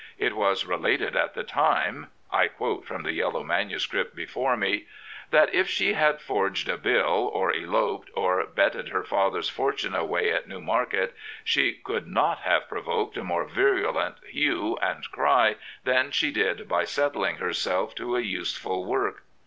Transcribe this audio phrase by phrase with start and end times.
[0.17, 2.07] It was related at the time
[2.41, 4.87] "—I quote from the yellow manuscript before me
[5.29, 10.31] —"that if she had forged a bill, or eloped, or betted her father's fortune away
[10.33, 16.31] at Newmarket, she could not have provoked a more virulent hue and cry than she
[16.31, 19.21] did by settling herself to a izseful work."